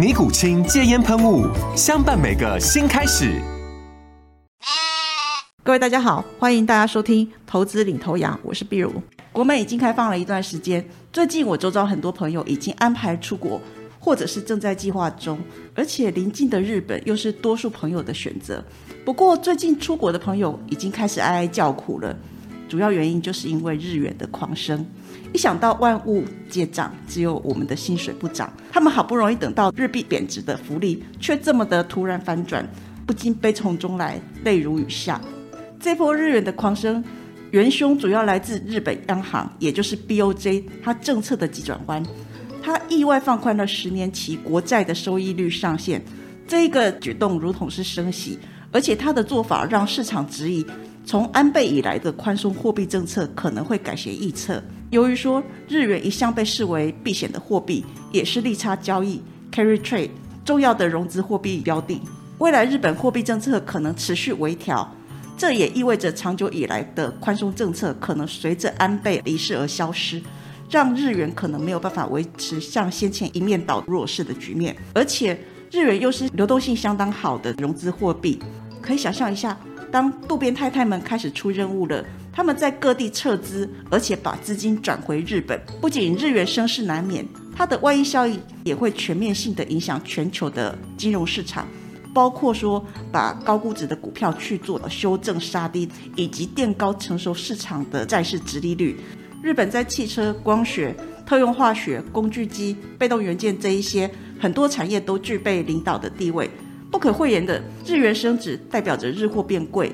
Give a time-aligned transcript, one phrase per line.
[0.00, 1.46] 尼古清戒烟喷雾，
[1.76, 3.38] 相伴每个新开始。
[5.62, 8.90] 各位大家好，欢迎大家收听《投资领头羊》，我是碧如。
[9.30, 13.60] 国门已经开放了一段时间，最近我周遭很多朋友已经安排出国，
[13.98, 15.38] 或者是正在计划中，
[15.74, 18.64] 而且临近的日本又是多数朋友的选择。
[19.04, 22.16] 不过最近出国的朋友已经开始哀哀叫苦了，
[22.70, 24.86] 主要原因就是因为日元的狂升。
[25.32, 32.64] 一想到万物皆涨，只有我们的薪水不涨，他们好不容易等到日币贬值的福利，却这么的突然反转，
[33.04, 35.20] 不禁悲从中来，泪如雨下。
[35.80, 37.02] 这波日元的狂升，
[37.50, 42.04] 元凶主要来自日本央行，也就是 BOJ，它政策的急转弯，
[42.62, 46.00] 它意外放宽了十年期国债的收益率上限，
[46.46, 48.38] 这一个举动如同是升息，
[48.70, 50.64] 而且它的做法让市场质疑，
[51.10, 54.62] 从安倍以来的宽松货币政策可能会改弦易辙。
[54.90, 60.10] 由于说日元一向被视为避险的货币，也是利差交易 （carry trade）
[60.44, 62.00] 重要的融资货币标的，
[62.38, 64.88] 未来日本货币政策可能持续微调，
[65.36, 70.22] 这也意味着长久以来的宽松政策可能随着安倍离世而消失，
[70.70, 74.76] 让日元可能没有办法维持像先前一面倒弱势的局面。
[74.94, 75.36] 而且
[75.72, 78.38] 日元又是流动性相当好的融资货币，
[78.80, 79.58] 可以想象一下，
[79.90, 82.04] 当渡边太太们开始出任务了。
[82.32, 91.66] 他们在各地撤资，而且把资金转回日本，不仅日元升势难免，它的外溢效应也会全面性的影响全球的金融市场，
[92.14, 98.96] 包括说把高估值的股票去做修正杀低，以及垫高成熟市场的债市值利率。
[99.42, 100.94] 日本在汽车、光学、
[101.26, 104.08] 特用化学、工具机、被动元件这一些
[104.38, 106.48] 很多产业都具备领导的地位，
[106.90, 109.92] 不可讳言的，日元升值代表着日货变贵。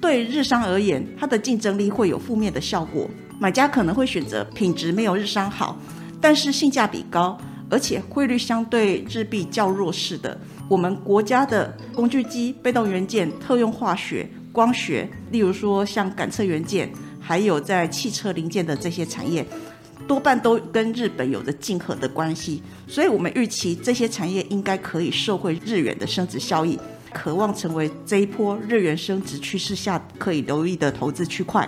[0.00, 3.08] 对日商而言，它的竞争力会有负面的效果。
[3.40, 5.78] 买家可能会选择品质没有日商好，
[6.20, 7.38] 但是性价比高，
[7.70, 10.36] 而且汇率相对日币较弱势的。
[10.68, 16.90] 我们国家的工具机、被动元件、特用化学、光学，例如说像感测元件，
[17.20, 19.46] 还有在汽车零件的这些产业，
[20.06, 22.62] 多半都跟日本有着竞合的关系。
[22.86, 26.78] 所以，我们预期这些产业应该可以受惠日元的升值效益。
[27.12, 31.64] 渴望成为这一波日元升值趋势下可以留意的投资区块。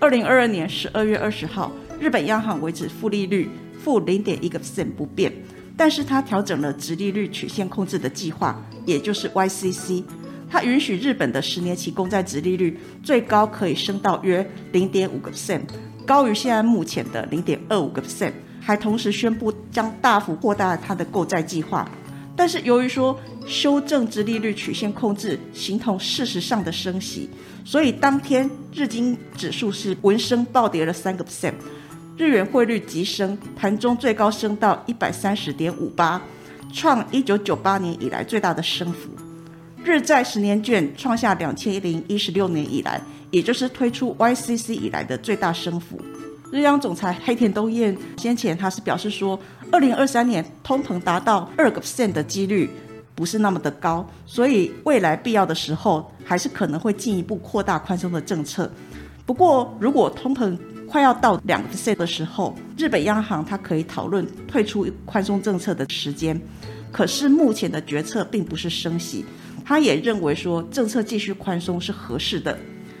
[0.00, 3.48] 二零二二年十二月二十号，日本央行维持负利率
[3.80, 5.32] 负零点一个 percent 不变，
[5.76, 10.02] 但是它调整了直利率曲线控制的计划，也就是 YCC，
[10.50, 15.62] 它允许日本的十年期公债直利率最高可以升到约零点五个 percent，
[16.08, 18.32] 高于现在目前的零点二五个 percent，
[18.62, 21.86] 还同时宣布将大幅扩大它的购债计划。
[22.34, 23.14] 但是由于说
[23.46, 27.28] 修正之利率曲线控制形同事实上的升息，
[27.62, 31.52] 所以当天日经指数是闻声暴跌了三个 percent，
[32.16, 36.22] 日元汇率急升，盘中最高升到一百三十点五八，
[36.72, 39.10] 创一九九八年以来最大的升幅。
[39.84, 42.98] 日债十年券创下两千零一十六年以来，
[43.30, 46.00] 也就是推出 YCC 以来的最大升幅。
[46.50, 49.38] 日央总裁黑田东彦先前他是表示说，
[49.70, 52.70] 二零二三年通膨达到二个 percent 的几率
[53.14, 58.70] 不是那么的高，所以未来必要的时候还是可能会进一步扩大宽松的政策。
[59.26, 60.56] 不过，如果通膨
[60.86, 66.40] 快要到两个 percent 的时候，日本央行它可以讨论退出宽松政策的时间。
[66.90, 69.22] 可是目前的决策并不是升息，
[69.66, 72.58] 他也认为说政策继续宽松是合适的。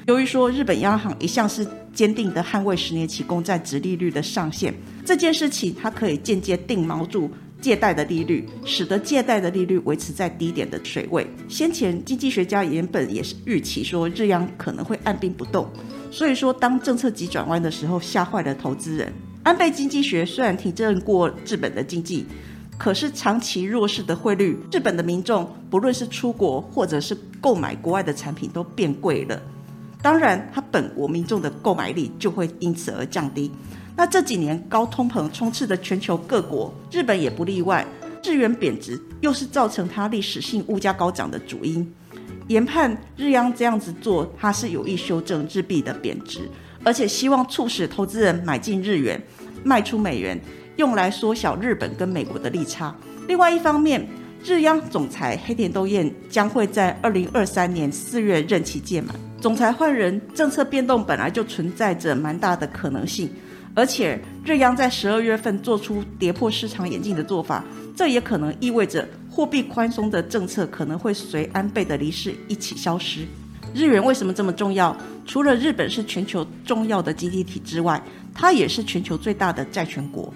[0.08, 4.72] 由于说日本央行一向是坚定的捍卫十年期公债直利率的上限，
[5.04, 11.26] 这件事情它可以间接定锚住借贷的利率，使得借贷的利率维持在低点的水位。
[11.46, 15.68] 先前经济学家原本也是预期说日央可能会按兵不动，
[16.10, 19.12] 所以说当政策急转弯的时候，吓坏了投资人。
[19.42, 22.24] 安倍经济学虽然提振过日本的经济，
[22.78, 29.38] 可是长期弱势的汇率，日本的民众不论是出国或者是购买国外的产品都变贵了。
[30.00, 33.50] 当然，他本国民众的购买力就会因此而降低。
[33.96, 37.86] 那这几年高通膨充斥的全球各国，日本也不例外。
[38.22, 41.92] 日元贬值又是造成它历史性物价高涨的主因。
[42.48, 46.48] 研判日央这样子做，它是有意修正日币的贬值，
[46.84, 49.20] 而且希望促使投资人买进日元，
[49.64, 50.40] 卖出美元，
[50.76, 52.94] 用来缩小日本跟美国的利差。
[53.26, 54.06] 另外一方面，
[54.44, 63.30] 日央总裁黑田东彦将会在二零二三年四月任期届满，总裁换人，政策变动本来就存在着蛮大的可能性，
[63.72, 67.64] 而且日央在十二月份做出跌破市场眼镜的做法。
[67.94, 73.26] 这也可能意味着货币宽松的政策可能会随安倍的离世一起消失。
[73.72, 74.96] 日元为什么这么重要？
[75.24, 78.02] 除了日本是全球重要的经济体之外，
[78.34, 80.32] 它也是全球最大的债权国。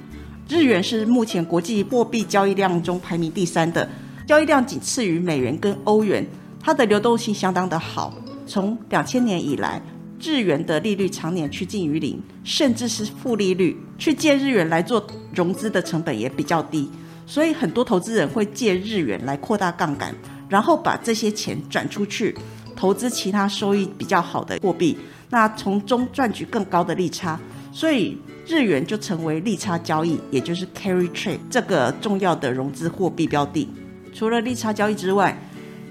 [0.49, 3.89] 日元是目前国际货币交易量中排名第三的，
[4.29, 6.25] 交易量仅次于美元跟欧元。
[6.61, 8.15] 它的流动性相当的好。
[8.53, 9.81] 从两千年以来，
[10.21, 13.75] 日元的利率常年趋近于零，甚至是负利率。
[13.97, 15.03] 去借日元来做
[15.35, 16.87] 融资的成本也比较低。
[17.25, 20.15] 所以很多投资人会借日元来扩大杠杆，
[20.51, 22.37] 然后把这些钱转出去，
[22.77, 24.99] 投资其他收益比较好的货币，
[25.31, 27.41] 那从中赚取更高的利差。
[27.73, 33.67] 所以日元就成为利差交易，也就是 carry trade 这个重要的融资货币标的。
[34.13, 35.35] 除了利差交易之外，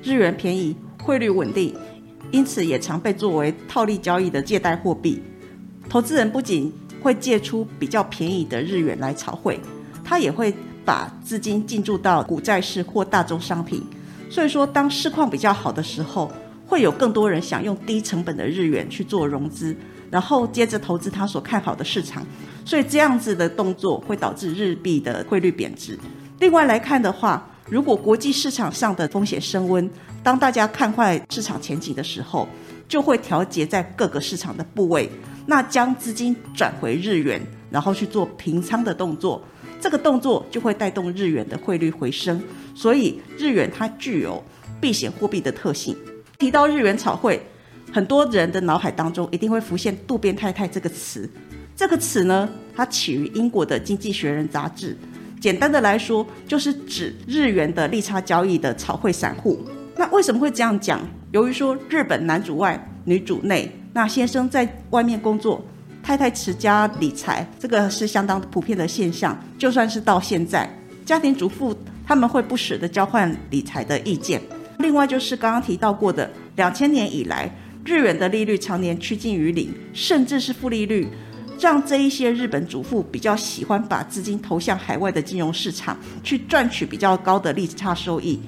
[0.04, 1.74] 日元便宜，汇率稳定，
[2.32, 5.22] 因此也常被作为套利交易的借贷货币。
[5.90, 9.60] 投资人不仅会借出比较便宜的日元来炒汇，
[10.04, 10.54] 他也会。
[10.84, 13.84] 把资金进驻到股债市或大宗商品，
[14.32, 16.30] 所以说当市况比较好的时候，
[16.66, 19.76] 会有更多人想用低成本的日元去做融资，
[20.10, 22.26] 然后接着投资他所看好的市场，
[22.66, 25.98] 所以这样子的动作会导致日币的汇率贬值。
[26.40, 29.88] 另外来看的话，如果国际市场上的风险升温，
[30.24, 32.48] 当大家看坏市场前景的时候，
[32.88, 35.10] 就会调节在各个市场的部位，
[35.48, 37.42] 那将资金转回日元，
[37.72, 39.42] 然后去做平仓的动作。
[39.80, 42.40] 这个动作就会带动日元的汇率回升，
[42.76, 44.44] 所以日元它具有
[44.80, 45.98] 避险货币的特性。
[46.38, 47.42] 提到日元炒汇，
[47.92, 51.28] 很多人的脑海当中一定会浮现“渡边太太”这个词。
[51.76, 54.96] 这个词呢，它起于英国的《经济学人》杂志。
[55.40, 59.66] 简单的来说，就是指日元的利差交易的炒汇散户。
[60.02, 61.00] 那为什么会这样讲？
[61.32, 62.76] 由于说日本男主外
[63.06, 65.64] 女主内，那先生在外面工作。
[66.02, 69.40] 太太持家理财，这个是相当普遍的现象。
[69.60, 70.68] 就算是到现在，
[71.06, 74.42] 家庭主妇他们会不时的交换理财的意见。
[74.80, 77.48] 另外就是刚刚提到过的，两千年以来，
[77.86, 81.08] 日元的利率常年趋近于零，甚至是负利率，
[81.60, 88.40] 让这一些日本主妇比较喜欢把资金投向海外的金融市场，去赚取比较高的利差收益。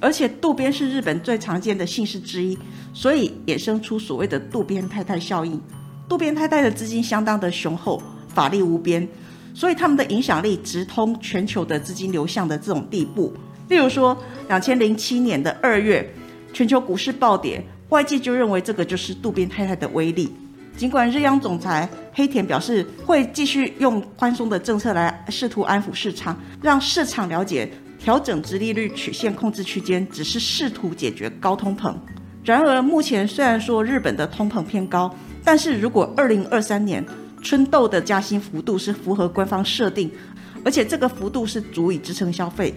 [0.00, 2.56] 而且渡边是日本最常见的姓氏之一，
[2.92, 5.60] 所以衍生出所谓的渡边太太效应。
[6.08, 9.06] 渡边太太的资金相当的雄厚，法力无边，
[9.54, 13.32] 所以他们的影响力直通全球的资金流向的这种地步。
[13.68, 14.16] 例如说，
[14.48, 16.08] 两千零七年的二月，
[16.52, 20.32] 全球股市暴跌，外界就认为这个就是渡边太太的威力。
[20.76, 31.94] 尽管日央总裁黑田表示会继续用宽松的政策来试图安抚市场，让市场了解调整直利率曲线控制区间只是试图解决高通膨。
[32.44, 35.14] 然而，目前虽然说日本的通膨偏高。
[35.48, 37.06] 但是如果二零二三年
[37.40, 40.10] 春豆的加薪幅度是符合官方设定，
[40.64, 42.74] 而且这个幅度是足以支撑消费，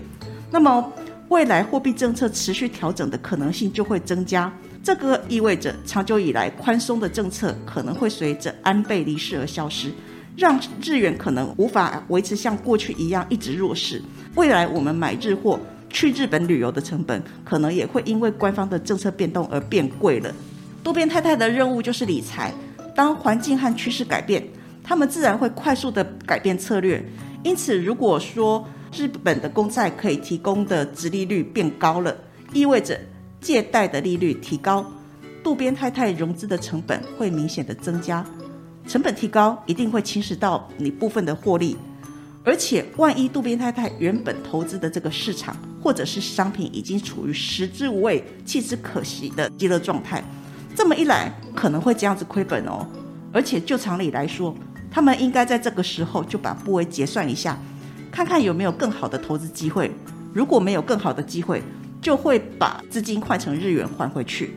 [0.51, 0.93] 那么
[1.29, 4.53] 未来货币政策持续调整的可能性就会增加。
[4.83, 9.91] 这个意味着长久以来宽松的政策可能会随着安倍离世而消失，
[10.39, 14.01] 让日元可能无法维持像过去一样一直弱势。
[14.36, 20.34] 未来我们买日货去日本旅游的成本可能也会因为官方的政策变动而变贵了。
[20.81, 22.53] 渡边太太的任务就是理财。
[22.96, 24.41] 当环境和趋势改变，
[24.81, 27.03] 他们自然会快速的改变策略。
[27.43, 28.65] 因此，如果说
[28.96, 32.15] 日本的公债可以提供的殖利率变高了，
[32.53, 32.98] 意味着
[33.41, 34.86] 借贷的利率提高，
[35.43, 38.25] 渡边太太融资的成本会明显的增加。
[38.89, 41.77] 成本提高一定会侵蚀到你部分的获利。
[42.43, 50.24] 而且，万一渡边太太原本投资的这个市场或者是商品已经处于食之无味、弃之可惜的极乐状态。
[50.75, 52.88] 这么一来，可能会这样子亏本哦。
[53.31, 54.55] 而且就常理来说，
[54.89, 57.60] 他们应该在这个时候就把部位结算一下，
[58.10, 59.91] 看看有没有更好的投资机会。
[60.34, 61.62] 如果没有更好的机会，
[62.01, 64.55] 就会把资金换成日元还回去。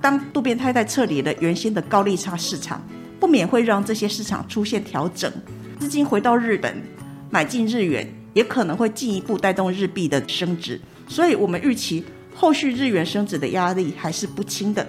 [0.00, 2.82] 当渡边太太撤离了原先的高利差市场，
[3.24, 5.32] 不免会让这些市场出现调整，
[5.80, 6.82] 资金回到日本
[7.30, 10.78] 买进日元，也可能会进一步带动日币的升值。
[11.08, 12.04] 所以，我们预期
[12.34, 14.86] 后续日元升值的压力还是不轻的。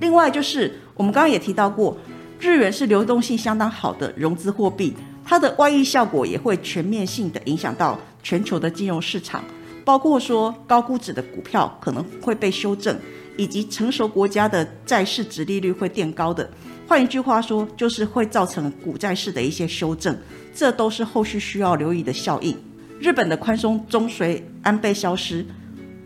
[0.00, 1.96] 另外，就是我们刚刚也提到过，
[2.38, 4.92] 日元是流动性相当好的融资货币，
[5.24, 9.42] 它的外溢效果也会全面性的影响到全球的金融市场，
[9.88, 12.94] 包括说高估值的股票可能会被修正，
[13.38, 16.46] 以及成熟国家的债市值利率会垫高的。
[16.86, 20.14] 换一句话说，就是会造成股债市的一些修正，
[20.52, 22.54] 这都是后续需要留意的效应。
[23.00, 25.42] 日本的宽松终随安倍消失，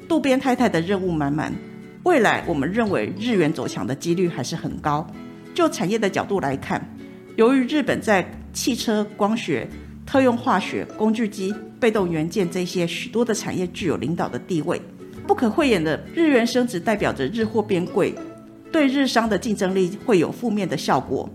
[0.09, 1.53] 渡边太太的任务满满。
[2.05, 5.05] 未来我们认为日元走强的几率还是很高。
[5.57, 6.81] 就产业的角度来看，
[7.35, 9.69] 由于日本在汽车、光学、
[10.13, 14.79] 特用化学、工具机、被动元件这些许多的产业具有领导的地位，
[15.27, 18.15] 不可讳言的日元升值代表着日货变贵。
[18.71, 21.27] 对日商的竞争力会有负面的效果，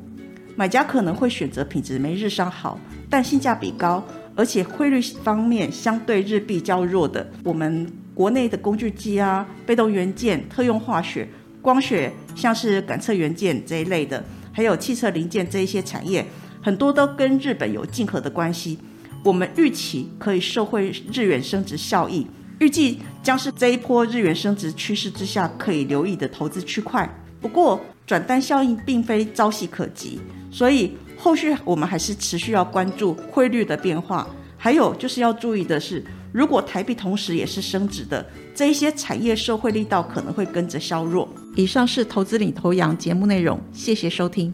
[0.55, 2.79] 买家可能会选择品质没日商好，
[3.09, 4.03] 但性价比高，
[4.35, 11.27] 而且汇率方面相对日币较弱的我们国内的工具机啊、被动元件、特用化学、
[11.63, 16.23] 光学，像是感测元件这一类的，还有汽车零件这一些产业，
[16.61, 18.77] 很多都跟日本有竞合的关系。
[19.23, 22.25] 我们预期可以受惠日元升值效益，
[22.59, 27.09] 预计将是这一波日元升值趋势之下可以留意的投资区块。
[27.41, 34.27] 不过，转单效应并非朝夕可及，所以后续我们还是持续要关注汇率的变化。
[34.57, 41.27] 还有就是要注意的是，如果台币同时也是升值的，这一些产业受惠力道可能会跟着削弱。
[41.55, 44.53] 以上是投资领头羊节目内容，谢谢收听。